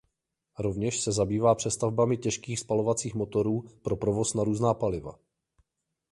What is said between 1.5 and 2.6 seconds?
přestavbami těžkých